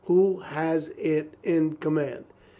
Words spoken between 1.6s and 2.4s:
command?"